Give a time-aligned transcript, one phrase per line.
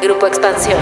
[0.00, 0.78] Grupo Expansión.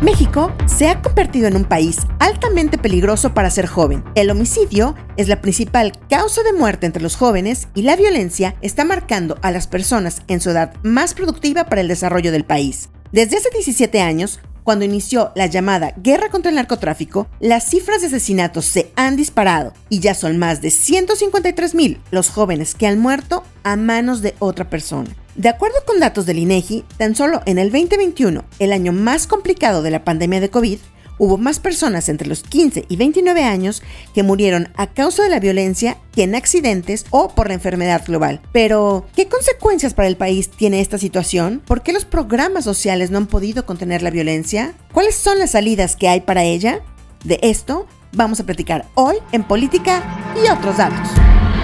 [0.00, 4.04] México se ha convertido en un país altamente peligroso para ser joven.
[4.16, 8.84] El homicidio es la principal causa de muerte entre los jóvenes y la violencia está
[8.84, 12.88] marcando a las personas en su edad más productiva para el desarrollo del país.
[13.12, 18.08] Desde hace 17 años, cuando inició la llamada guerra contra el narcotráfico, las cifras de
[18.08, 22.98] asesinatos se han disparado y ya son más de 153 mil los jóvenes que han
[22.98, 25.14] muerto a manos de otra persona.
[25.36, 29.82] De acuerdo con datos del INEGI, tan solo en el 2021, el año más complicado
[29.82, 30.78] de la pandemia de COVID,
[31.18, 33.82] hubo más personas entre los 15 y 29 años
[34.14, 38.40] que murieron a causa de la violencia que en accidentes o por la enfermedad global.
[38.52, 41.60] Pero, ¿qué consecuencias para el país tiene esta situación?
[41.66, 44.72] ¿Por qué los programas sociales no han podido contener la violencia?
[44.90, 46.80] ¿Cuáles son las salidas que hay para ella?
[47.24, 50.02] De esto vamos a platicar hoy en Política
[50.42, 51.10] y otros datos.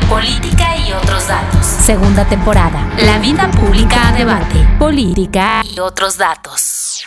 [0.08, 1.66] Política y otros datos.
[1.66, 2.88] Segunda temporada.
[2.98, 4.66] La vida pública a debate.
[4.78, 7.04] Política y otros datos.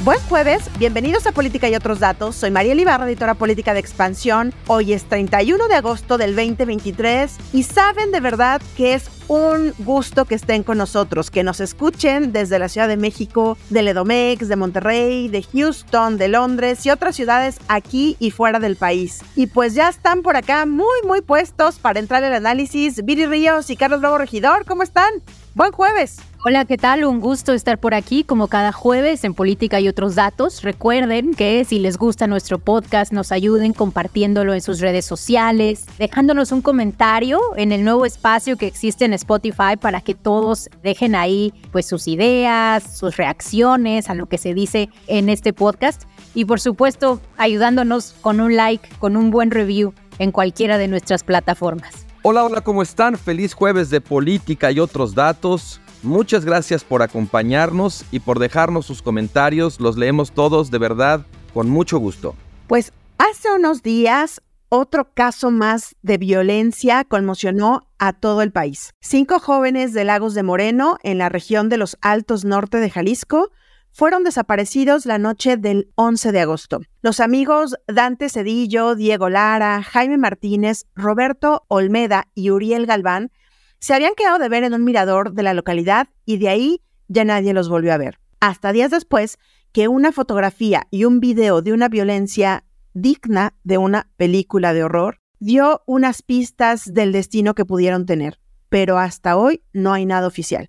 [0.00, 2.36] Buen jueves, bienvenidos a Política y otros datos.
[2.36, 4.52] Soy María Ibarra, editora política de Expansión.
[4.66, 10.24] Hoy es 31 de agosto del 2023 y saben de verdad que es un gusto
[10.24, 14.56] que estén con nosotros, que nos escuchen desde la Ciudad de México, de Ledomex, de
[14.56, 19.22] Monterrey, de Houston, de Londres y otras ciudades aquí y fuera del país.
[19.34, 23.04] Y pues ya están por acá muy, muy puestos para entrar al análisis.
[23.04, 25.10] Viri Ríos y Carlos Lobo Regidor, ¿cómo están?
[25.56, 26.18] Buen jueves.
[26.44, 27.06] Hola, ¿qué tal?
[27.06, 30.62] Un gusto estar por aquí como cada jueves en Política y otros datos.
[30.62, 36.52] Recuerden que si les gusta nuestro podcast, nos ayuden compartiéndolo en sus redes sociales, dejándonos
[36.52, 41.54] un comentario en el nuevo espacio que existe en Spotify para que todos dejen ahí
[41.72, 46.02] pues sus ideas, sus reacciones a lo que se dice en este podcast
[46.34, 51.24] y por supuesto ayudándonos con un like, con un buen review en cualquiera de nuestras
[51.24, 52.05] plataformas.
[52.28, 53.16] Hola, hola, ¿cómo están?
[53.16, 55.80] Feliz jueves de política y otros datos.
[56.02, 59.78] Muchas gracias por acompañarnos y por dejarnos sus comentarios.
[59.78, 62.34] Los leemos todos de verdad con mucho gusto.
[62.66, 68.90] Pues hace unos días otro caso más de violencia conmocionó a todo el país.
[69.00, 73.52] Cinco jóvenes de Lagos de Moreno, en la región de los Altos Norte de Jalisco,
[73.96, 76.80] fueron desaparecidos la noche del 11 de agosto.
[77.00, 83.32] Los amigos Dante Cedillo, Diego Lara, Jaime Martínez, Roberto Olmeda y Uriel Galván
[83.78, 87.24] se habían quedado de ver en un mirador de la localidad y de ahí ya
[87.24, 88.18] nadie los volvió a ver.
[88.38, 89.38] Hasta días después
[89.72, 95.22] que una fotografía y un video de una violencia digna de una película de horror
[95.38, 100.68] dio unas pistas del destino que pudieron tener, pero hasta hoy no hay nada oficial.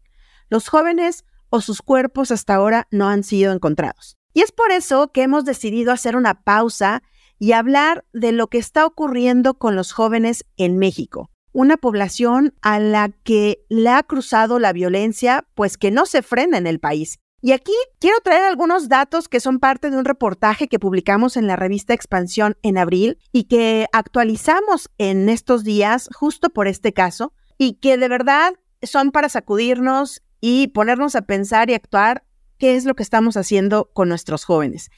[0.49, 4.17] Los jóvenes o sus cuerpos hasta ahora no han sido encontrados.
[4.33, 7.01] Y es por eso que hemos decidido hacer una pausa
[7.39, 12.79] y hablar de lo que está ocurriendo con los jóvenes en México una población a
[12.79, 17.17] la que le ha cruzado la violencia, pues que no se frena en el país.
[17.41, 21.47] Y aquí quiero traer algunos datos que son parte de un reportaje que publicamos en
[21.47, 27.33] la revista Expansión en abril y que actualizamos en estos días justo por este caso
[27.57, 28.53] y que de verdad
[28.83, 32.23] son para sacudirnos y ponernos a pensar y actuar
[32.57, 34.89] qué es lo que estamos haciendo con nuestros jóvenes.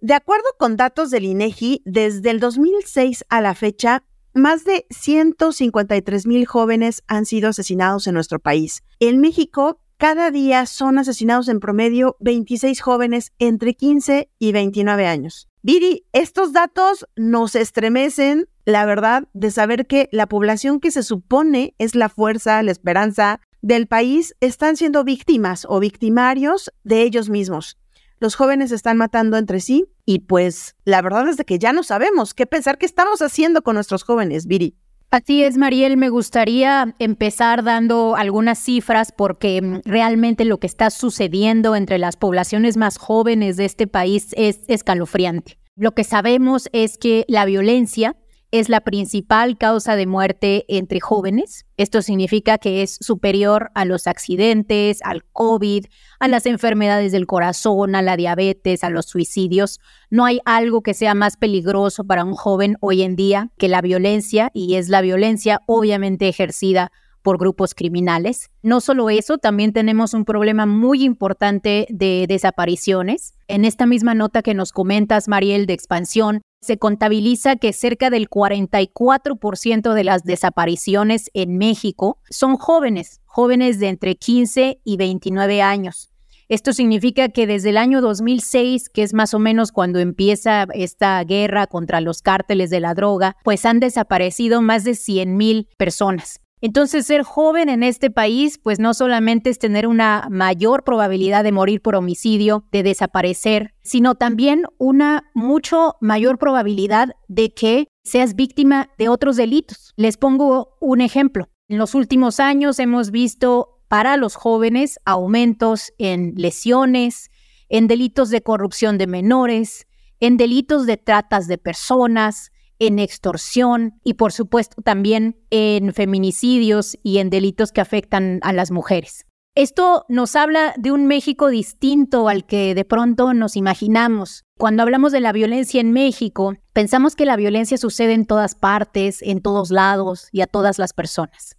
[0.00, 4.04] De acuerdo con datos del INEGI, desde el 2006 a la fecha,
[4.34, 8.82] más de 153 mil jóvenes han sido asesinados en nuestro país.
[8.98, 15.48] En México, cada día son asesinados en promedio 26 jóvenes entre 15 y 29 años.
[15.62, 21.76] Viri, estos datos nos estremecen, la verdad, de saber que la población que se supone
[21.78, 27.78] es la fuerza, la esperanza del país, están siendo víctimas o victimarios de ellos mismos
[28.22, 31.82] los jóvenes están matando entre sí y pues la verdad es de que ya no
[31.82, 34.76] sabemos qué pensar, qué estamos haciendo con nuestros jóvenes, Viri.
[35.10, 41.74] Así es, Mariel, me gustaría empezar dando algunas cifras porque realmente lo que está sucediendo
[41.74, 45.58] entre las poblaciones más jóvenes de este país es escalofriante.
[45.74, 48.14] Lo que sabemos es que la violencia
[48.52, 51.64] es la principal causa de muerte entre jóvenes.
[51.78, 55.86] Esto significa que es superior a los accidentes, al COVID,
[56.20, 59.80] a las enfermedades del corazón, a la diabetes, a los suicidios.
[60.10, 63.80] No hay algo que sea más peligroso para un joven hoy en día que la
[63.80, 66.92] violencia y es la violencia obviamente ejercida
[67.22, 68.50] por grupos criminales.
[68.62, 73.34] No solo eso, también tenemos un problema muy importante de desapariciones.
[73.48, 78.30] En esta misma nota que nos comentas, Mariel, de expansión, se contabiliza que cerca del
[78.30, 86.08] 44% de las desapariciones en México son jóvenes, jóvenes de entre 15 y 29 años.
[86.48, 91.22] Esto significa que desde el año 2006, que es más o menos cuando empieza esta
[91.24, 96.41] guerra contra los cárteles de la droga, pues han desaparecido más de 100 mil personas.
[96.62, 101.50] Entonces, ser joven en este país, pues no solamente es tener una mayor probabilidad de
[101.50, 108.90] morir por homicidio, de desaparecer, sino también una mucho mayor probabilidad de que seas víctima
[108.96, 109.92] de otros delitos.
[109.96, 111.48] Les pongo un ejemplo.
[111.68, 117.28] En los últimos años hemos visto para los jóvenes aumentos en lesiones,
[117.68, 119.88] en delitos de corrupción de menores,
[120.20, 122.51] en delitos de tratas de personas,
[122.82, 128.72] en extorsión y por supuesto también en feminicidios y en delitos que afectan a las
[128.72, 129.24] mujeres.
[129.54, 134.42] Esto nos habla de un México distinto al que de pronto nos imaginamos.
[134.58, 139.22] Cuando hablamos de la violencia en México, pensamos que la violencia sucede en todas partes,
[139.22, 141.56] en todos lados y a todas las personas.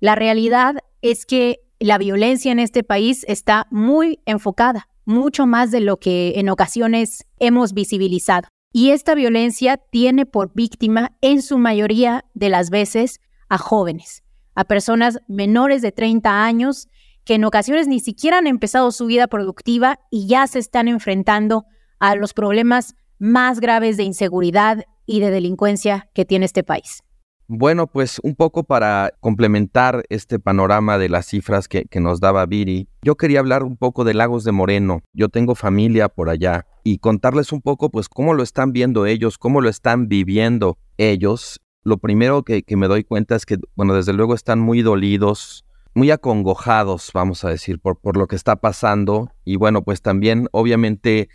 [0.00, 5.80] La realidad es que la violencia en este país está muy enfocada, mucho más de
[5.80, 8.48] lo que en ocasiones hemos visibilizado.
[8.76, 14.24] Y esta violencia tiene por víctima, en su mayoría de las veces, a jóvenes,
[14.56, 16.88] a personas menores de 30 años
[17.24, 21.66] que en ocasiones ni siquiera han empezado su vida productiva y ya se están enfrentando
[22.00, 27.04] a los problemas más graves de inseguridad y de delincuencia que tiene este país.
[27.46, 32.88] Bueno, pues un poco para complementar este panorama de las cifras que, nos daba Viri,
[33.02, 35.02] yo quería hablar un poco de Lagos de Moreno.
[35.12, 39.36] Yo tengo familia por allá y contarles un poco, pues, cómo lo están viendo ellos,
[39.36, 41.60] cómo lo están viviendo ellos.
[41.82, 46.10] Lo primero que, me doy cuenta es que, bueno, desde luego están muy dolidos, muy
[46.10, 49.30] acongojados, vamos a decir, por, lo que está pasando.
[49.44, 51.28] Y bueno, pues también, obviamente,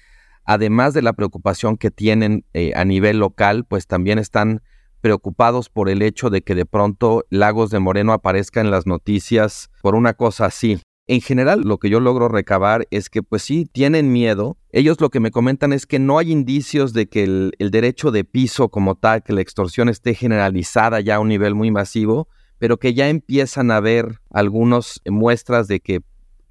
[0.44, 4.64] además de la preocupación que tienen eh, a nivel local, pues también están
[5.02, 9.70] preocupados por el hecho de que de pronto Lagos de Moreno aparezca en las noticias
[9.82, 10.82] por una cosa así.
[11.08, 14.58] En general, lo que yo logro recabar es que pues sí, tienen miedo.
[14.72, 18.24] Ellos lo que me comentan es que no hay indicios de que el, derecho de
[18.24, 22.28] piso como tal, que la extorsión esté generalizada ya a un nivel muy masivo,
[22.60, 26.02] pero que ya empiezan a ver algunas muestras de que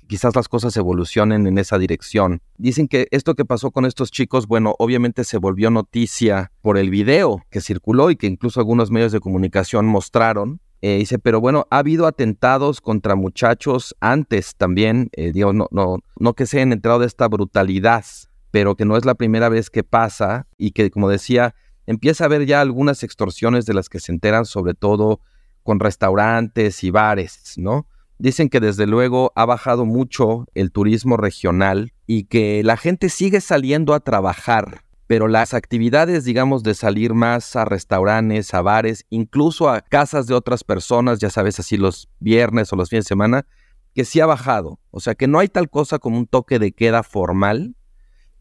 [0.08, 2.40] quizás las cosas evolucionen en esa dirección.
[2.56, 6.90] Dicen que esto que pasó con estos chicos, bueno, obviamente se volvió noticia por el
[6.90, 10.60] video que circuló y que incluso algunos medios de comunicación mostraron.
[10.80, 15.98] Eh, dice, pero bueno, ha habido atentados contra muchachos antes también, eh, digo, no, no,
[16.18, 18.04] no que se hayan enterado de esta brutalidad,
[18.50, 21.54] pero que no es la primera vez que pasa y que, como decía,
[21.86, 25.20] empieza a haber ya algunas extorsiones de las que se enteran, sobre todo
[25.64, 27.86] con restaurantes y bares, ¿no?
[28.18, 33.40] Dicen que desde luego ha bajado mucho el turismo regional y que la gente sigue
[33.40, 39.70] saliendo a trabajar pero las actividades, digamos, de salir más a restaurantes, a bares, incluso
[39.70, 43.46] a casas de otras personas, ya sabes, así los viernes o los fines de semana,
[43.94, 44.78] que sí ha bajado.
[44.90, 47.74] O sea, que no hay tal cosa como un toque de queda formal,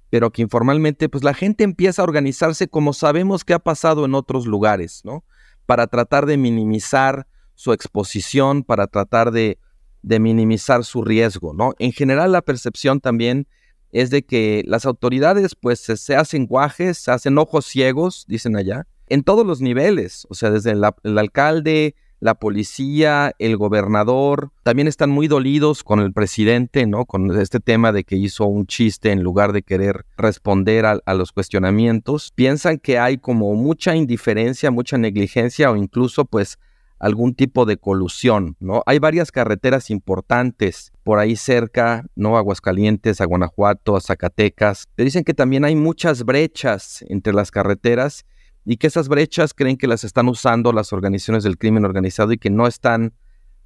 [0.09, 4.13] pero que informalmente, pues la gente empieza a organizarse como sabemos que ha pasado en
[4.13, 5.23] otros lugares, ¿no?
[5.65, 9.57] Para tratar de minimizar su exposición, para tratar de,
[10.07, 11.73] de minimizar su riesgo, ¿no?
[11.79, 13.47] En general, la percepción también
[13.91, 18.87] es de que las autoridades pues se, hacen guajes, se hacen ojos ciegos, dicen allá,
[19.07, 25.09] en todos los niveles, o sea, desde el alcalde, la policía, el gobernador, también están
[25.09, 27.05] muy dolidos con el presidente, ¿no?
[27.05, 31.31] Con este tema de que hizo un chiste en lugar de querer responder a, los
[31.31, 32.31] cuestionamientos.
[32.33, 36.57] Piensan que hay como mucha indiferencia, mucha negligencia o incluso pues
[36.99, 38.81] algún tipo de colusión, ¿no?
[38.85, 42.37] Hay varias carreteras importantes por ahí cerca, ¿no?
[42.37, 44.85] Aguascalientes, a Guanajuato, a Zacatecas.
[44.95, 48.25] Te dicen que también hay muchas brechas entre las carreteras
[48.65, 52.37] y que esas brechas creen que las están usando las organizaciones del crimen organizado y
[52.37, 53.13] que no están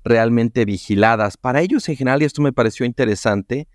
[0.04, 1.38] realmente vigiladas.
[1.38, 3.68] Para ellos en general, y esto me pareció interesante,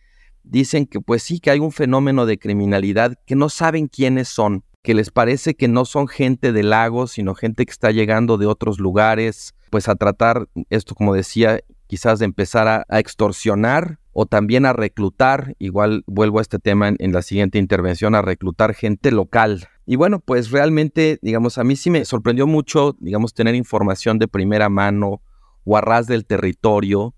[0.43, 4.65] dicen que pues sí que hay un fenómeno de criminalidad que no saben quiénes son
[4.87, 8.47] que les parece que no son gente de lagos, sino gente que está llegando de
[8.47, 14.67] otros lugares, pues a tratar esto, como decía, quizás de empezar a, extorsionar o también
[14.67, 19.69] a reclutar, igual vuelvo a este tema en, la siguiente intervención, a reclutar gente local.
[19.85, 24.29] Y bueno, pues realmente, digamos, a mí sí me sorprendió mucho, digamos, tener información de
[24.29, 25.21] primera mano
[25.65, 27.15] o a ras del territorio,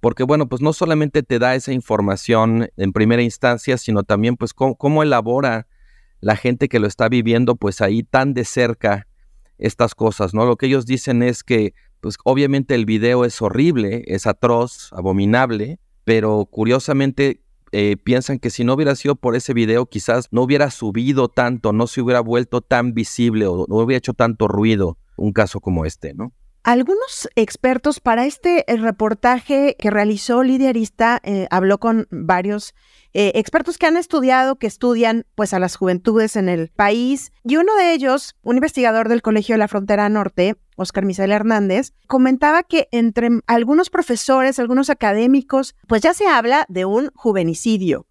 [0.00, 4.54] porque bueno, pues no solamente te da esa información en primera instancia, sino también pues
[4.54, 5.66] cómo elabora
[6.20, 9.06] la gente que lo está viviendo pues ahí tan de cerca
[9.60, 10.44] estas cosas, ¿no?
[10.44, 15.78] Lo que ellos dicen es que pues obviamente el video es horrible, es atroz, abominable,
[16.04, 20.70] pero curiosamente eh, piensan que si no hubiera sido por ese video quizás no hubiera
[20.70, 25.32] subido tanto, no se hubiera vuelto tan visible o no hubiera hecho tanto ruido un
[25.32, 26.32] caso como este, ¿no?
[26.62, 32.74] Algunos expertos para este reportaje que realizó Lidia Arista eh, habló con varios
[33.14, 37.32] eh, expertos que han estudiado, que estudian pues a las juventudes en el país.
[37.44, 41.94] Y uno de ellos, un investigador del Colegio de la Frontera Norte, Oscar Misael Hernández,
[42.06, 48.06] comentaba que entre algunos profesores, algunos académicos, pues ya se habla de un juvenicidio,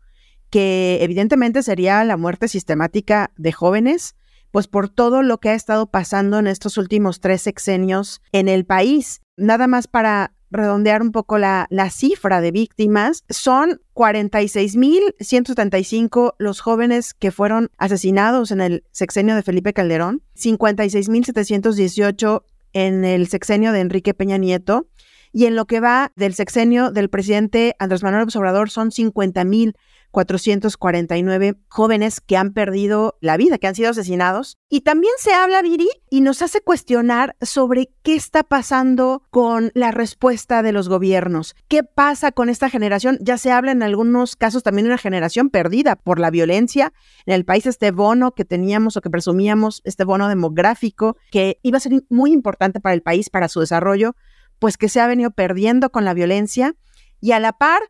[0.49, 4.15] que evidentemente sería la muerte sistemática de jóvenes,
[4.51, 8.65] pues por todo lo que ha estado pasando en estos últimos tres sexenios en el
[8.65, 9.21] país.
[9.37, 17.13] Nada más para redondear un poco la, la cifra de víctimas, son 46.175 los jóvenes
[17.13, 22.41] que fueron asesinados en el sexenio de Felipe Calderón, 56.718
[22.73, 24.87] en el sexenio de Enrique Peña Nieto,
[25.31, 29.75] y en lo que va del sexenio del presidente Andrés Manuel Obrador son 50.000
[30.11, 34.57] 449 jóvenes que han perdido la vida, que han sido asesinados.
[34.69, 39.91] Y también se habla, Viri, y nos hace cuestionar sobre qué está pasando con la
[39.91, 41.55] respuesta de los gobiernos.
[41.67, 43.17] ¿Qué pasa con esta generación?
[43.21, 46.93] Ya se habla en algunos casos también de una generación perdida por la violencia.
[47.25, 51.77] En el país este bono que teníamos o que presumíamos, este bono demográfico, que iba
[51.77, 54.15] a ser muy importante para el país, para su desarrollo,
[54.59, 56.75] pues que se ha venido perdiendo con la violencia.
[57.21, 57.81] Y a la par,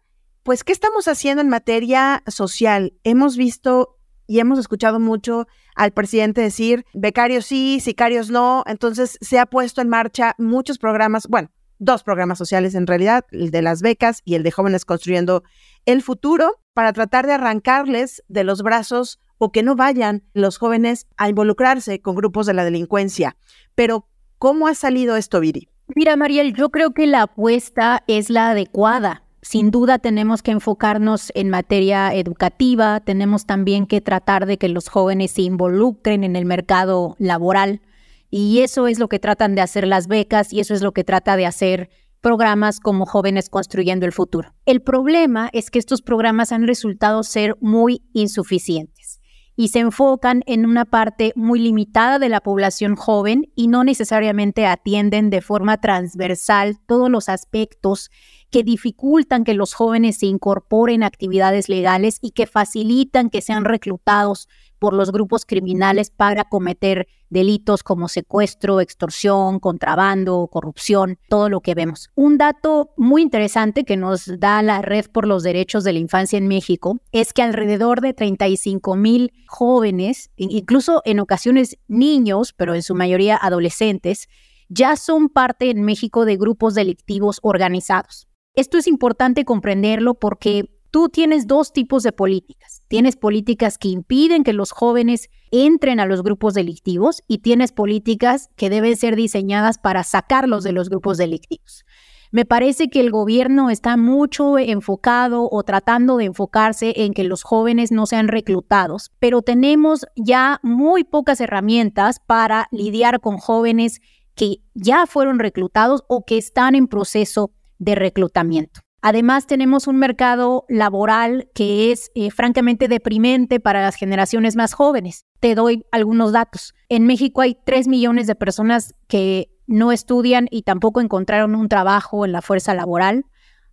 [0.50, 2.94] pues, ¿qué estamos haciendo en materia social?
[3.04, 8.64] Hemos visto y hemos escuchado mucho al presidente decir, becarios sí, sicarios no.
[8.66, 13.52] Entonces, se ha puesto en marcha muchos programas, bueno, dos programas sociales en realidad, el
[13.52, 15.44] de las becas y el de jóvenes construyendo
[15.86, 21.06] el futuro, para tratar de arrancarles de los brazos o que no vayan los jóvenes
[21.18, 23.38] a involucrarse con grupos de la delincuencia.
[23.76, 24.08] Pero,
[24.40, 25.70] ¿cómo ha salido esto, Viri?
[25.96, 29.29] Mira, Mariel, yo creo que la apuesta es la adecuada.
[29.50, 34.90] Sin duda tenemos que enfocarnos en materia educativa, tenemos también que tratar de que los
[34.90, 37.82] jóvenes se involucren en el mercado laboral
[38.30, 41.04] y eso es lo que tratan de hacer las becas y eso es lo que
[41.04, 41.90] trata de hacer
[42.22, 44.54] programas como Jóvenes Construyendo el Futuro.
[44.68, 49.20] El problema es que estos programas han resultado ser muy insuficientes
[49.56, 54.68] y se enfocan en una parte muy limitada de la población joven y no necesariamente
[54.68, 58.12] atienden de forma transversal todos los aspectos
[58.50, 63.66] que dificultan que los jóvenes se incorporen a actividades legales y que facilitan que sean
[63.66, 64.48] reclutados
[64.80, 71.76] por los grupos criminales para cometer delitos como secuestro, extorsión, contrabando, corrupción, todo lo que
[71.76, 72.10] vemos.
[72.16, 76.38] Un dato muy interesante que nos da la Red por los Derechos de la Infancia
[76.38, 82.82] en México es que alrededor de 35 mil jóvenes, incluso en ocasiones niños, pero en
[82.82, 84.28] su mayoría adolescentes,
[84.70, 88.29] ya son parte en México de grupos delictivos organizados.
[88.60, 92.84] Esto es importante comprenderlo porque tú tienes dos tipos de políticas.
[92.90, 98.50] Tienes políticas que impiden que los jóvenes entren a los grupos delictivos y tienes políticas
[98.58, 101.86] que deben ser diseñadas para sacarlos de los grupos delictivos.
[102.32, 107.44] Me parece que el gobierno está mucho enfocado o tratando de enfocarse en que los
[107.44, 114.02] jóvenes no sean reclutados, pero tenemos ya muy pocas herramientas para lidiar con jóvenes
[114.36, 118.82] que ya fueron reclutados o que están en proceso de reclutamiento.
[119.02, 125.26] Además, tenemos un mercado laboral que es eh, francamente deprimente para las generaciones más jóvenes.
[125.40, 126.74] Te doy algunos datos.
[126.90, 132.26] En México hay 3 millones de personas que no estudian y tampoco encontraron un trabajo
[132.26, 133.26] en la fuerza laboral.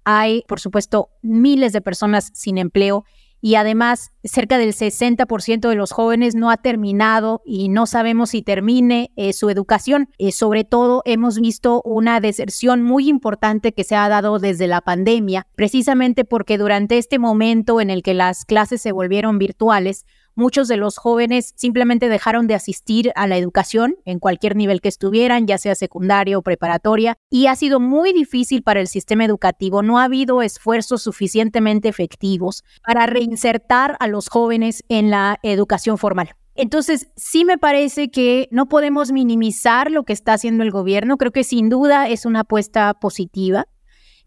[0.05, 3.05] Hay, por supuesto, miles de personas sin empleo
[3.47, 8.43] y además cerca del 60% de los jóvenes no ha terminado y no sabemos si
[8.43, 10.09] termine eh, su educación.
[10.19, 14.81] Eh, sobre todo hemos visto una deserción muy importante que se ha dado desde la
[14.81, 20.07] pandemia, precisamente porque durante este momento en el que las clases se volvieron virtuales,
[20.39, 24.89] Muchos de los jóvenes simplemente dejaron de asistir a la educación en cualquier nivel que
[24.89, 29.83] estuvieran, ya sea secundaria o preparatoria, y ha sido muy difícil para el sistema educativo.
[29.83, 36.37] No ha habido esfuerzos suficientemente efectivos para reinsertar a los jóvenes en la educación formal.
[36.55, 41.17] Entonces, sí me parece que no podemos minimizar lo que está haciendo el gobierno.
[41.17, 43.69] Creo que sin duda es una apuesta positiva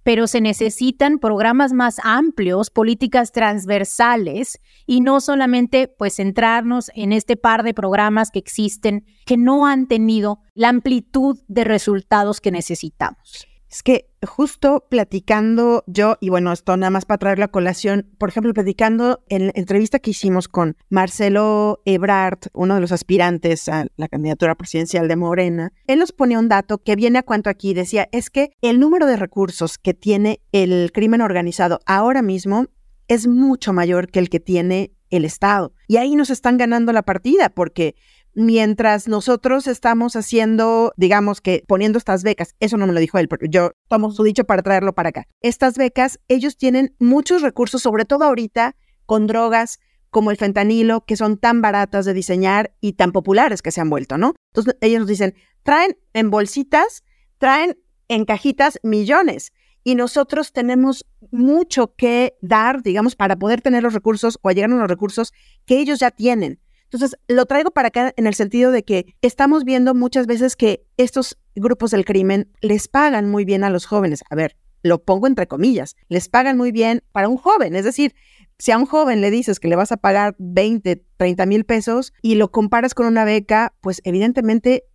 [0.09, 7.37] pero se necesitan programas más amplios, políticas transversales y no solamente pues centrarnos en este
[7.37, 13.48] par de programas que existen que no han tenido la amplitud de resultados que necesitamos.
[13.71, 18.29] Es que justo platicando yo, y bueno, esto nada más para traer la colación, por
[18.29, 23.85] ejemplo, platicando en la entrevista que hicimos con Marcelo Ebrard, uno de los aspirantes a
[23.95, 27.75] la candidatura presidencial de Morena, él nos ponía un dato que viene a cuanto aquí,
[27.75, 32.65] decía, es que el número de recursos que tiene el crimen organizado ahora mismo
[33.07, 35.73] es mucho mayor que el que tiene el Estado.
[35.87, 37.95] Y ahí nos están ganando la partida porque
[38.39, 43.27] mientras nosotros estamos haciendo, digamos que poniendo estas becas, eso no me lo dijo él,
[43.27, 45.25] pero yo tomo su dicho para traerlo para acá.
[45.41, 49.79] Estas becas, ellos tienen muchos recursos, sobre todo ahorita con drogas,
[50.09, 53.89] como el fentanilo, que son tan baratas de diseñar y tan populares que se han
[53.89, 54.35] vuelto, ¿no?
[54.53, 57.03] Entonces ellos nos dicen, traen en bolsitas,
[57.39, 57.77] traen
[58.07, 59.51] en cajitas millones
[59.83, 64.75] y nosotros tenemos mucho que dar, digamos, para poder tener los recursos o llegar a
[64.75, 65.33] los recursos
[65.65, 66.61] que ellos ya tienen.
[66.91, 70.85] Entonces, lo traigo para acá en el sentido de que estamos viendo muchas veces que
[70.97, 74.23] estos grupos del crimen les pagan muy bien a los jóvenes.
[74.29, 77.75] A ver, lo pongo entre comillas, les pagan muy bien para un joven.
[77.75, 78.15] Es decir,
[78.57, 82.13] si a un joven le dices que le vas a pagar 20, 30 mil pesos
[82.21, 84.85] y lo comparas con una beca, pues evidentemente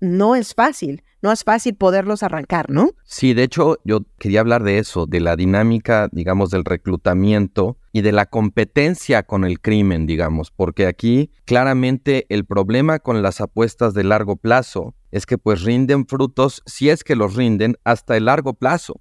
[0.00, 2.90] no es fácil no es fácil poderlos arrancar, ¿no?
[3.04, 8.02] Sí, de hecho yo quería hablar de eso, de la dinámica, digamos, del reclutamiento y
[8.02, 13.94] de la competencia con el crimen, digamos, porque aquí claramente el problema con las apuestas
[13.94, 18.26] de largo plazo es que pues rinden frutos, si es que los rinden, hasta el
[18.26, 19.00] largo plazo.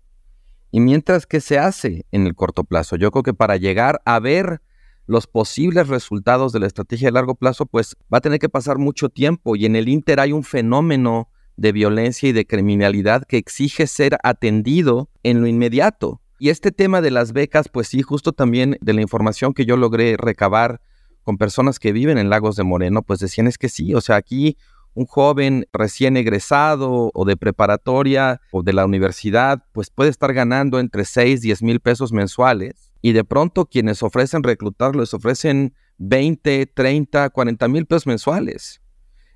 [0.71, 4.19] Y mientras que se hace en el corto plazo, yo creo que para llegar a
[4.19, 4.61] ver
[5.05, 8.77] los posibles resultados de la estrategia de largo plazo, pues va a tener que pasar
[8.77, 13.37] mucho tiempo y en el Inter hay un fenómeno de violencia y de criminalidad que
[13.37, 16.21] exige ser atendido en lo inmediato.
[16.39, 19.75] Y este tema de las becas, pues sí, justo también de la información que yo
[19.75, 20.81] logré recabar
[21.23, 24.15] con personas que viven en Lagos de Moreno, pues decían es que sí, o sea,
[24.15, 24.57] aquí
[24.93, 30.79] un joven recién egresado o de preparatoria o de la universidad, pues puede estar ganando
[30.79, 36.65] entre 6, 10 mil pesos mensuales y de pronto quienes ofrecen reclutar les ofrecen 20,
[36.67, 38.81] 30, 40 mil pesos mensuales.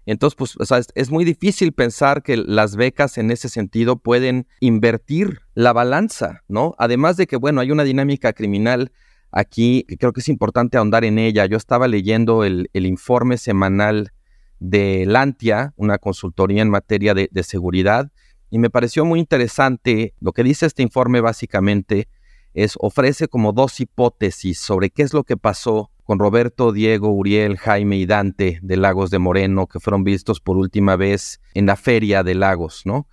[0.05, 0.57] Entonces, pues,
[0.95, 6.73] es, muy difícil pensar que las becas en ese sentido pueden invertir la balanza, ¿no?
[6.79, 8.91] Además de que, bueno, hay una dinámica criminal
[9.31, 11.45] aquí que creo que es importante ahondar en ella.
[11.45, 14.11] Yo estaba leyendo el, informe semanal
[14.59, 18.11] de Lantia, una consultoría en materia de, de seguridad,
[18.49, 20.15] y me pareció muy interesante.
[20.19, 22.07] Lo que dice este informe básicamente
[22.53, 27.57] es ofrece como dos hipótesis sobre qué es lo que pasó con Roberto, Diego, Uriel,
[27.57, 31.75] Jaime y Dante de Lagos de Moreno, que fueron vistos por última vez en la
[31.75, 33.07] feria de Lagos, ¿no?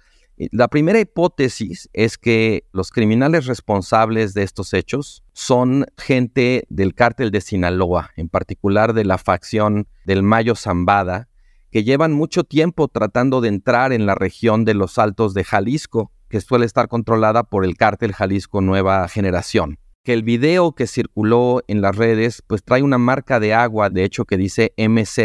[0.53, 7.33] La primera hipótesis es que los criminales responsables de estos hechos son gente del cártel
[7.33, 11.29] de Sinaloa, en particular de la facción del Mayo Zambada,
[11.73, 16.13] que llevan mucho tiempo tratando de entrar en la región de los Altos de Jalisco,
[16.29, 21.63] que suele estar controlada por el cártel Jalisco Nueva Generación que el video que circuló
[21.69, 25.19] en las redes pues trae una marca de agua, de hecho, que dice MZ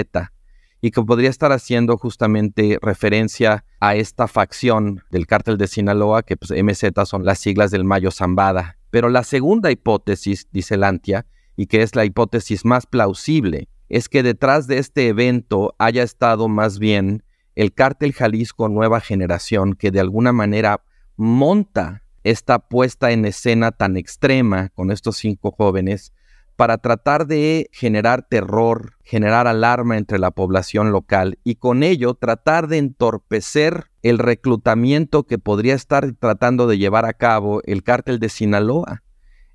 [0.82, 6.36] y que podría estar haciendo justamente referencia a esta facción del cártel de Sinaloa, que
[6.36, 8.78] pues MZ son las siglas del Mayo Zambada.
[8.90, 14.24] Pero la segunda hipótesis, dice Lantia, y que es la hipótesis más plausible, es que
[14.24, 17.24] detrás de este evento haya estado más bien
[17.56, 20.84] el cártel Jalisco Nueva Generación, que de alguna manera
[21.16, 26.14] monta esta puesta en escena tan extrema con estos cinco jóvenes
[26.56, 32.68] para tratar de generar terror, generar alarma entre la población local y con ello tratar
[32.68, 38.30] de entorpecer el reclutamiento que podría estar tratando de llevar a cabo el cártel de
[38.30, 39.04] Sinaloa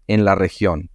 [0.07, 0.90] en la región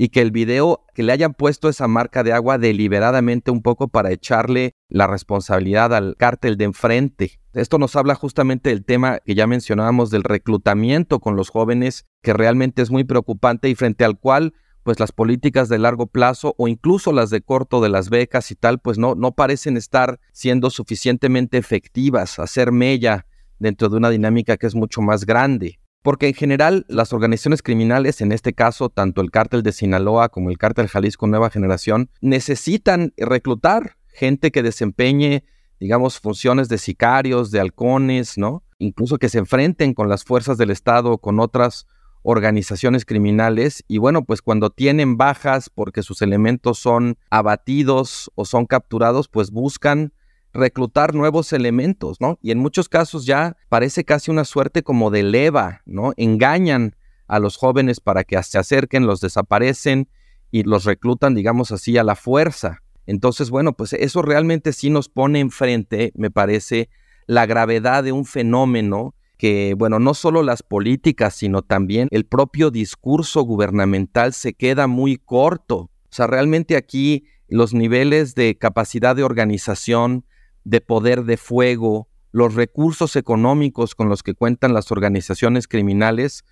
[0.00, 3.88] y que el video, que le hayan puesto esa marca de agua deliberadamente un poco
[3.88, 7.40] para echarle la responsabilidad al cártel de enfrente.
[7.52, 12.32] Esto nos habla justamente del tema que ya mencionábamos del reclutamiento con los jóvenes, que
[12.32, 16.68] realmente es muy preocupante y frente al cual pues las políticas de largo plazo o
[16.68, 20.70] incluso las de corto de las becas y tal, pues no, no parecen estar siendo
[20.70, 23.26] suficientemente efectivas, hacer mella
[23.58, 25.80] dentro de una dinámica que es mucho más grande.
[26.02, 30.50] Porque en general las organizaciones criminales, en este caso tanto el cártel de Sinaloa como
[30.50, 35.44] el cártel Jalisco Nueva Generación, necesitan reclutar gente que desempeñe,
[35.80, 38.62] digamos, funciones de sicarios, de halcones, ¿no?
[38.78, 41.86] Incluso que se enfrenten con las fuerzas del Estado, con otras
[42.22, 48.66] organizaciones criminales y bueno, pues cuando tienen bajas porque sus elementos son abatidos o son
[48.66, 50.12] capturados, pues buscan
[50.58, 52.38] reclutar nuevos elementos, ¿no?
[52.42, 56.12] Y en muchos casos ya parece casi una suerte como de leva, ¿no?
[56.16, 60.08] Engañan a los jóvenes para que se acerquen, los desaparecen
[60.50, 62.82] y los reclutan, digamos así, a la fuerza.
[63.06, 66.90] Entonces, bueno, pues eso realmente sí nos pone enfrente, me parece,
[67.26, 72.70] la gravedad de un fenómeno que, bueno, no solo las políticas, sino también el propio
[72.70, 75.76] discurso gubernamental se queda muy corto.
[75.76, 80.26] O sea, realmente aquí los niveles de capacidad de organización,
[80.68, 86.44] de poder de fuego, los recursos económicos con los que cuentan las organizaciones criminales,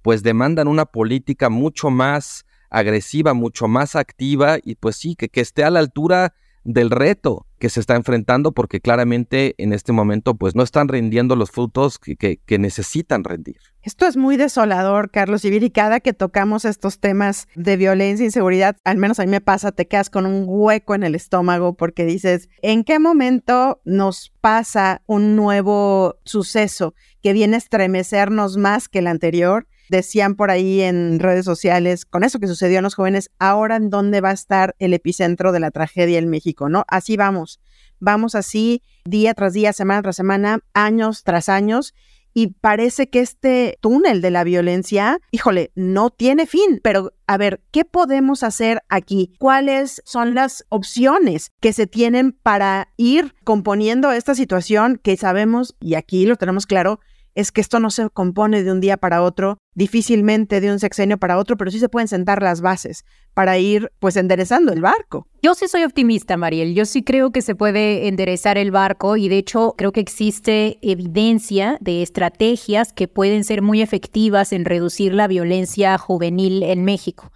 [0.00, 5.40] pues demandan una política mucho más agresiva, mucho más activa y pues sí, que, que
[5.40, 10.34] esté a la altura del reto que se está enfrentando porque claramente en este momento
[10.34, 13.56] pues no están rindiendo los frutos que, que, necesitan rendir.
[13.82, 18.76] Esto es muy desolador, Carlos y cada que tocamos estos temas de violencia e inseguridad,
[18.84, 22.04] al menos a mí me pasa, te quedas con un hueco en el estómago porque
[22.04, 28.98] dices, ¿en qué momento nos pasa un nuevo suceso que viene a estremecernos más que
[28.98, 29.66] el anterior?
[29.88, 33.90] Decían por ahí en redes sociales, con eso que sucedió a los jóvenes, ahora en
[33.90, 36.84] dónde va a estar el epicentro de la tragedia en México, ¿no?
[36.88, 37.60] Así vamos,
[38.00, 41.94] vamos así día tras día, semana tras semana, años tras años.
[42.36, 46.80] Y parece que este túnel de la violencia, híjole, no tiene fin.
[46.82, 49.32] Pero, a ver, ¿qué podemos hacer aquí?
[49.38, 55.94] ¿Cuáles son las opciones que se tienen para ir componiendo esta situación que sabemos, y
[55.94, 56.98] aquí lo tenemos claro,
[57.34, 61.18] es que esto no se compone de un día para otro, difícilmente de un sexenio
[61.18, 65.26] para otro, pero sí se pueden sentar las bases para ir pues enderezando el barco.
[65.42, 66.74] Yo sí soy optimista, Mariel.
[66.74, 70.78] Yo sí creo que se puede enderezar el barco y de hecho creo que existe
[70.82, 77.32] evidencia de estrategias que pueden ser muy efectivas en reducir la violencia juvenil en México.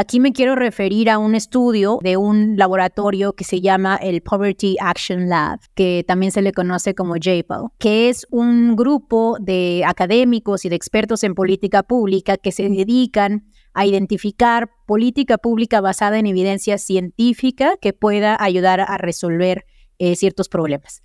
[0.00, 4.76] Aquí me quiero referir a un estudio de un laboratorio que se llama el Poverty
[4.78, 10.64] Action Lab, que también se le conoce como JPAL, que es un grupo de académicos
[10.64, 16.28] y de expertos en política pública que se dedican a identificar política pública basada en
[16.28, 19.64] evidencia científica que pueda ayudar a resolver
[19.98, 21.02] eh, ciertos problemas.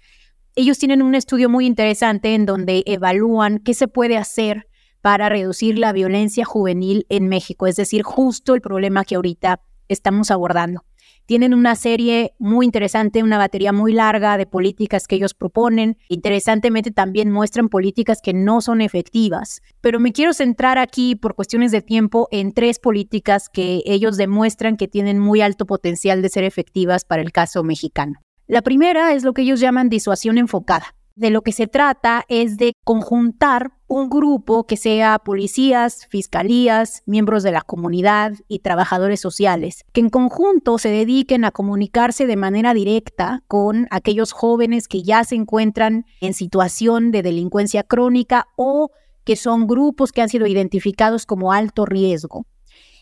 [0.56, 4.68] Ellos tienen un estudio muy interesante en donde evalúan qué se puede hacer
[5.04, 10.32] para reducir la violencia juvenil en México, es decir, justo el problema que ahorita estamos
[10.32, 10.86] abordando.
[11.26, 15.98] Tienen una serie muy interesante, una batería muy larga de políticas que ellos proponen.
[16.08, 19.62] Interesantemente también muestran políticas que no son efectivas.
[19.82, 24.78] Pero me quiero centrar aquí, por cuestiones de tiempo, en tres políticas que ellos demuestran
[24.78, 28.22] que tienen muy alto potencial de ser efectivas para el caso mexicano.
[28.48, 30.96] La primera es lo que ellos llaman disuasión enfocada.
[31.16, 37.44] De lo que se trata es de conjuntar un grupo que sea policías, fiscalías, miembros
[37.44, 42.74] de la comunidad y trabajadores sociales, que en conjunto se dediquen a comunicarse de manera
[42.74, 48.90] directa con aquellos jóvenes que ya se encuentran en situación de delincuencia crónica o
[49.26, 52.48] que son grupos que han sido identificados como alto riesgo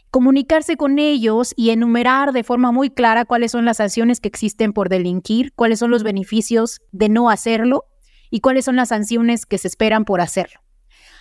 [0.09, 4.73] comunicarse con ellos y enumerar de forma muy clara cuáles son las sanciones que existen
[4.73, 7.85] por delinquir, cuáles son los beneficios de no hacerlo
[8.29, 10.59] y cuáles son las sanciones que se esperan por hacerlo.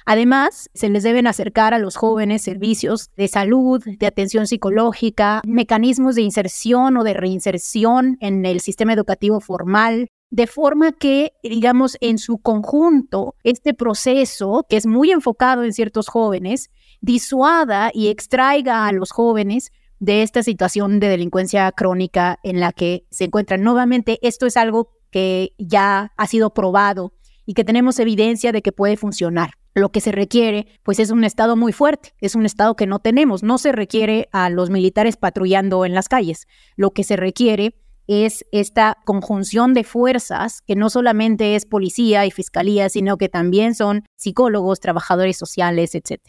[0.07, 6.15] Además, se les deben acercar a los jóvenes servicios de salud, de atención psicológica, mecanismos
[6.15, 12.19] de inserción o de reinserción en el sistema educativo formal, de forma que, digamos, en
[12.19, 18.93] su conjunto, este proceso, que es muy enfocado en ciertos jóvenes, disuada y extraiga a
[18.93, 23.63] los jóvenes de esta situación de delincuencia crónica en la que se encuentran.
[23.63, 27.13] Nuevamente, esto es algo que ya ha sido probado
[27.45, 29.60] y que tenemos evidencia de que puede funcionar.
[29.75, 32.99] Lo que se requiere, pues es un Estado muy fuerte, es un Estado que no
[32.99, 33.43] tenemos.
[33.43, 36.49] No se requiere a los militares patrullando en las calles.
[36.77, 37.77] Lo que se requiere
[38.09, 43.77] es esta conjunción de fuerzas que no solamente es policía y fiscalía, sino que también
[43.77, 46.21] son psicólogos, trabajadores sociales, etc.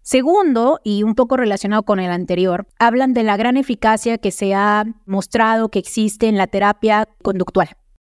[0.00, 4.54] Segundo, y un poco relacionado con el anterior, hablan de la gran eficacia que se
[4.54, 7.68] ha mostrado que existe en la terapia conductual.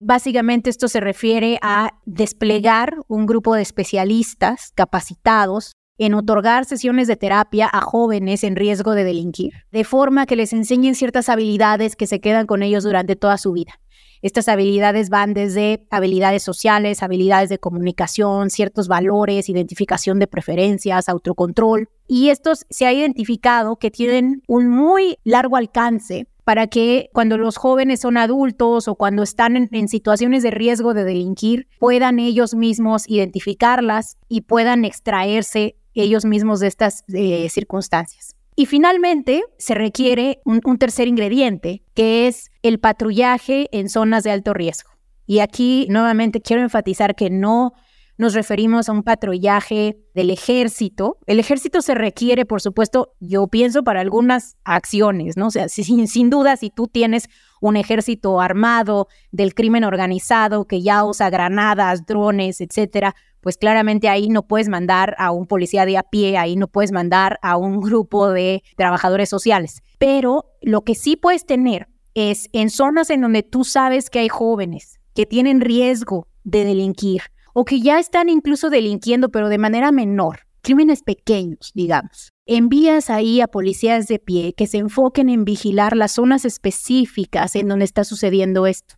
[0.08, 7.16] Básicamente esto se refiere a desplegar un grupo de especialistas capacitados en otorgar sesiones de
[7.16, 12.06] terapia a jóvenes en riesgo de delinquir, de forma que les enseñen ciertas habilidades que
[12.06, 13.80] se quedan con ellos durante toda su vida.
[14.22, 21.90] Estas habilidades van desde habilidades sociales, habilidades de comunicación, ciertos valores, identificación de preferencias, autocontrol.
[22.08, 27.58] Y estos se ha identificado que tienen un muy largo alcance para que cuando los
[27.58, 33.10] jóvenes son adultos o cuando están en, situaciones de riesgo de delinquir, puedan ellos mismos
[33.10, 38.36] identificarlas y puedan extraerse ellos mismos de estas eh, circunstancias.
[38.56, 44.32] Y finalmente se requiere un, un tercer ingrediente, que es el patrullaje en zonas de
[44.32, 44.92] alto riesgo.
[45.26, 47.74] Y aquí nuevamente quiero enfatizar que no
[48.18, 51.18] nos referimos a un patrullaje del ejército.
[51.26, 55.48] El ejército se requiere, por supuesto, yo pienso, para algunas acciones, ¿no?
[55.48, 57.28] O sea, sin, sin duda, si tú tienes
[57.62, 64.30] un ejército armado del crimen organizado que ya usa granadas, drones, etcétera, pues claramente ahí
[64.30, 67.80] no puedes mandar a un policía de a pie, ahí no puedes mandar a un
[67.80, 69.82] grupo de trabajadores sociales.
[70.00, 74.30] Pero lo que sí puedes tener es en zonas en donde tú sabes que hay
[74.30, 77.22] jóvenes que tienen riesgo de delinquir,
[77.56, 82.34] o que ya están incluso delinquiendo, pero de manera menor, crímenes pequeños, digamos.
[82.46, 87.70] envías ahí a policías de pie que se enfoquen en vigilar las zonas específicas en
[87.70, 88.96] donde está sucediendo esto.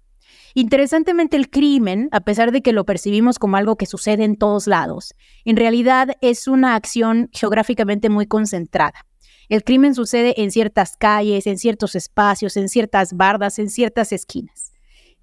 [0.55, 4.65] Interesantemente, el crimen, a pesar de que lo percibimos como algo que sucede en todos
[4.65, 5.13] lados,
[5.45, 9.05] en realidad es una acción geográficamente muy concentrada.
[9.49, 14.73] El crimen sucede en ciertas calles, en ciertos espacios, en ciertas bardas, en ciertas esquinas.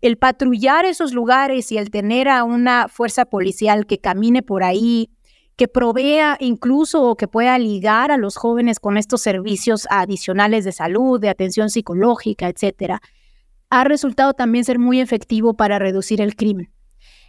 [0.05, 5.09] El patrullar esos lugares y el tener a una fuerza policial que camine por ahí,
[5.57, 10.73] que provea incluso o que pueda ligar a los jóvenes con estos servicios adicionales de
[10.73, 13.01] salud, de atención psicológica, etcétera,
[13.71, 16.71] ha resultado también ser muy efectivo para reducir el crimen.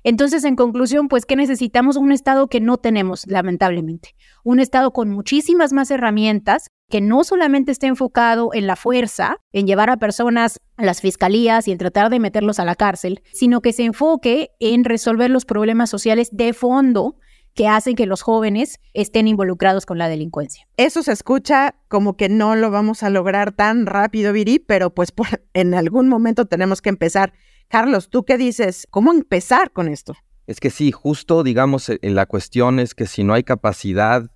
[0.04, 4.16] Entonces, en conclusión, pues que necesitamos un Estado que no tenemos, lamentablemente.
[4.44, 9.68] Un Estado con muchísimas más herramientas, que no solamente esté enfocado en la fuerza, en
[9.68, 13.62] llevar a personas a las fiscalías y en tratar de meterlos a la cárcel, sino
[13.62, 17.16] que se enfoque en resolver los problemas sociales de fondo
[17.56, 20.68] que hacen que los jóvenes estén involucrados con la delincuencia.
[20.76, 25.14] Eso se escucha como que no lo vamos a lograr tan rápido, Viri, pero pues
[25.54, 27.34] en algún momento tenemos que empezar.
[27.70, 28.86] Carlos, ¿tú qué dices?
[28.92, 30.16] ¿Cómo empezar con esto?
[30.48, 34.30] Es que sí, justo digamos, la cuestión es que si no hay capacidad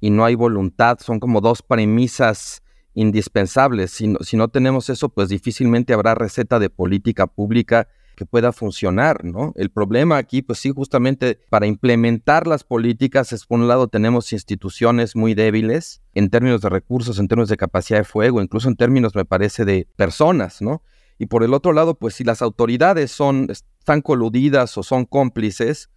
[0.00, 2.62] y no hay voluntad, son como dos premisas
[2.94, 3.90] indispensables.
[3.90, 8.52] Si no, si no tenemos eso, pues difícilmente habrá receta de política pública que pueda
[8.52, 9.54] funcionar, ¿no?
[9.56, 14.32] El problema aquí, pues sí, justamente para implementar las políticas, es por un lado tenemos
[14.34, 18.76] instituciones muy débiles en términos de recursos, en términos de capacidad de fuego, incluso en
[18.76, 20.82] términos, me parece, de personas, ¿no?
[21.18, 25.88] Y por el otro lado, pues si las autoridades son, están coludidas o son cómplices,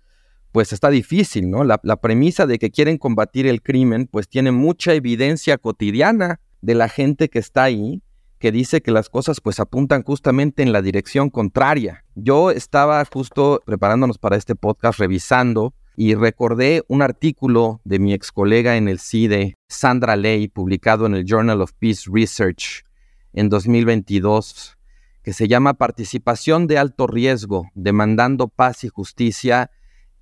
[0.53, 1.63] pues está difícil, ¿no?
[1.63, 6.89] La, premisa de que quieren combatir el crimen, pues tiene mucha evidencia cotidiana de la
[6.89, 8.03] gente que está ahí
[8.37, 12.05] que dice que las cosas pues apuntan justamente en la dirección contraria.
[12.13, 18.31] Yo estaba justo preparándonos para este podcast revisando y recordé un artículo de mi ex
[18.31, 22.83] colega en el CIDE, Sandra Ley, publicado en el Journal of Peace Research
[23.31, 24.77] en 2022,
[25.23, 29.71] que se llama Participación de alto riesgo, demandando paz y justicia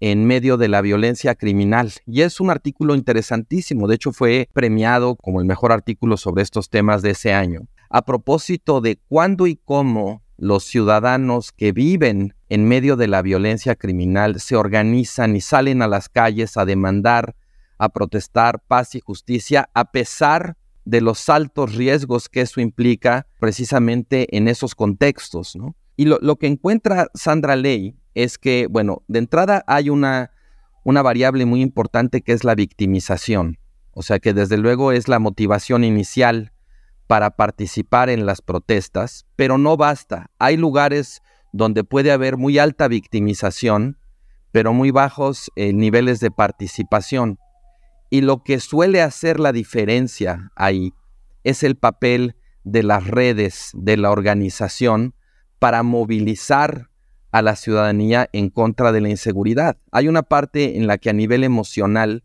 [0.02, 1.94] en medio de la violencia criminal.
[2.06, 6.70] Y es un artículo interesantísimo, de hecho fue premiado como el mejor artículo sobre estos
[6.70, 7.62] temas de ese año
[7.92, 13.76] a propósito de cuándo y cómo los ciudadanos que viven en medio de la violencia
[13.76, 17.36] criminal se organizan y salen a las calles a demandar,
[17.78, 24.36] a protestar paz y justicia, a pesar de los altos riesgos que eso implica precisamente
[24.36, 25.58] en esos contextos.
[25.96, 30.32] Y lo, que encuentra Sandra Ley es que, bueno, de entrada hay una,
[30.84, 33.58] una variable muy importante que es la victimización.
[33.94, 36.54] O sea que desde luego es la motivación inicial
[37.08, 40.32] para participar en las protestas, pero no basta.
[40.40, 41.22] Hay lugares
[41.52, 43.98] donde puede haber muy alta victimización,
[44.52, 47.38] pero muy bajos eh, niveles de participación.
[48.10, 50.94] Y lo que suele hacer la diferencia ahí
[51.44, 55.16] es el papel de las redes, de la organización,
[55.60, 56.91] para movilizar
[57.32, 59.78] a la ciudadanía en contra de la inseguridad.
[59.92, 62.24] Hay una parte en la que a nivel emocional,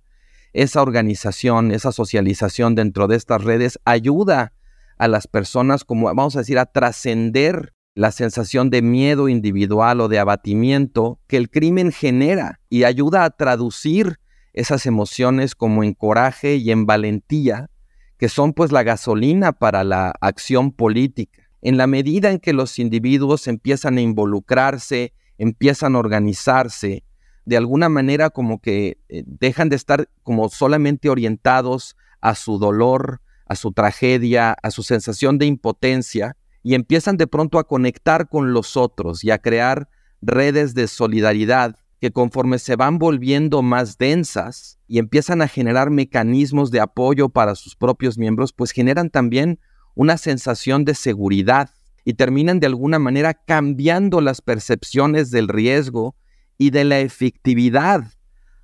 [0.52, 4.52] esa organización, esa socialización dentro de estas redes ayuda
[4.98, 10.08] a las personas como, vamos a decir, a trascender la sensación de miedo individual o
[10.08, 14.18] de abatimiento que el crimen genera y ayuda a traducir
[14.52, 17.70] esas emociones como en coraje y en valentía,
[18.18, 21.45] que son pues la gasolina para la acción política.
[21.66, 27.02] En la medida en que los individuos empiezan a involucrarse, empiezan a organizarse,
[27.44, 33.20] de alguna manera como que eh, dejan de estar como solamente orientados a su dolor,
[33.46, 38.52] a su tragedia, a su sensación de impotencia, y empiezan de pronto a conectar con
[38.52, 39.88] los otros y a crear
[40.22, 46.70] redes de solidaridad que conforme se van volviendo más densas y empiezan a generar mecanismos
[46.70, 49.59] de apoyo para sus propios miembros, pues generan también
[49.96, 51.70] una sensación de seguridad
[52.04, 56.14] y terminan de alguna manera cambiando las percepciones del riesgo
[56.56, 58.04] y de la efectividad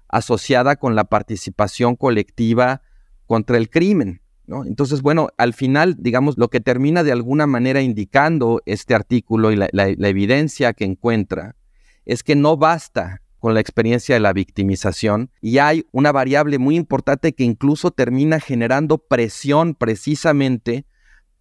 [0.09, 2.83] asociada con la participación colectiva
[3.27, 4.21] contra el crimen.
[4.47, 9.57] Entonces, bueno, al final, digamos, lo que termina de alguna manera indicando este artículo y
[9.57, 11.57] la, evidencia que encuentra
[12.05, 16.77] es que no basta con la experiencia de la victimización y hay una variable muy
[16.77, 20.85] importante que incluso termina generando presión precisamente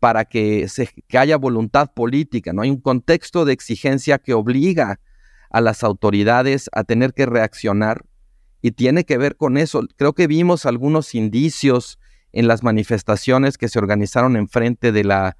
[0.01, 2.63] para que, se, que haya voluntad política, ¿no?
[2.63, 4.99] Hay un contexto de exigencia que obliga
[5.51, 8.03] a las autoridades a tener que reaccionar
[8.63, 9.83] y tiene que ver con eso.
[9.97, 11.99] Creo que vimos algunos indicios
[12.31, 15.37] en las manifestaciones que se organizaron enfrente de la,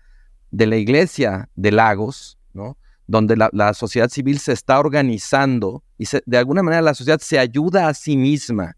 [0.52, 2.78] de la iglesia de Lagos, ¿no?
[3.08, 7.88] donde la, sociedad civil se está organizando y de alguna manera la sociedad se ayuda
[7.88, 8.78] a sí misma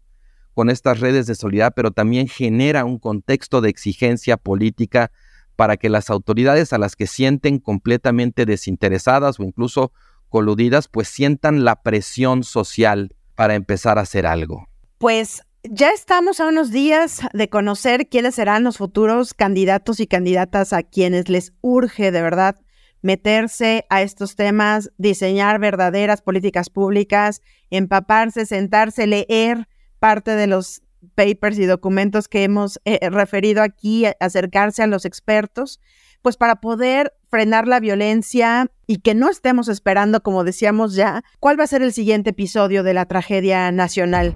[0.54, 5.12] con estas redes de solidaridad, pero también genera un contexto de exigencia política
[5.56, 9.92] para que las autoridades a las que sienten completamente desinteresadas o incluso
[10.28, 14.68] coludidas, pues sientan la presión social para empezar a hacer algo.
[14.98, 20.72] Pues ya estamos a unos días de conocer quiénes serán los futuros candidatos y candidatas
[20.72, 22.56] a quienes les urge de verdad
[23.04, 30.82] meterse a estos temas, diseñar verdaderas políticas públicas, empaparse, sentarse, leer parte de los
[31.14, 35.80] papers y documentos que hemos eh, referido aquí, acercarse a los expertos,
[36.22, 41.58] pues para poder frenar la violencia y que no estemos esperando, como decíamos ya, cuál
[41.58, 44.34] va a ser el siguiente episodio de la tragedia nacional.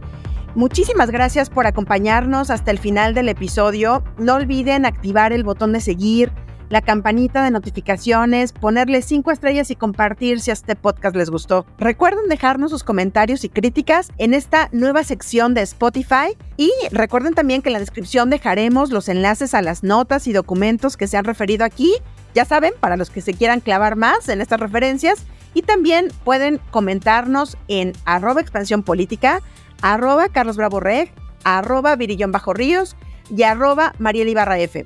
[0.54, 4.02] Muchísimas gracias por acompañarnos hasta el final del episodio.
[4.18, 6.33] No olviden activar el botón de seguir,
[6.68, 11.66] la campanita de notificaciones, ponerle cinco estrellas y compartir si este podcast les gustó.
[11.78, 17.62] Recuerden dejarnos sus comentarios y críticas en esta nueva sección de Spotify y recuerden también
[17.62, 21.24] que en la descripción dejaremos los enlaces a las notas y documentos que se han
[21.24, 21.92] referido aquí.
[22.35, 25.24] Ya saben, para los que se quieran clavar más en estas referencias.
[25.54, 29.40] Y también pueden comentarnos en arroba expansión política,
[29.81, 31.11] arroba Carlos Bravo Reg,
[31.42, 32.96] arroba Virillón Bajo Ríos
[33.35, 34.85] y arroba Mariel F.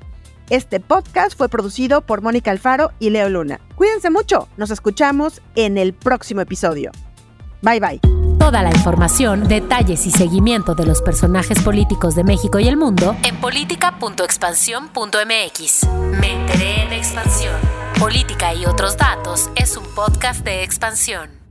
[0.49, 3.59] Este podcast fue producido por Mónica Alfaro y Leo Luna.
[3.75, 6.91] Cuídense mucho, nos escuchamos en el próximo episodio.
[7.61, 8.01] Bye bye.
[8.37, 13.15] Toda la información, detalles y seguimiento de los personajes políticos de México y el mundo
[13.23, 15.87] en política.expansión.mx.
[16.19, 17.55] Me enteré en expansión.
[17.99, 21.42] Política y otros datos es un podcast de expansión.